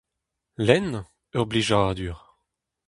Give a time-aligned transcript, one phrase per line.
[0.65, 0.93] Lenn?
[1.37, 2.17] Ur blijadur!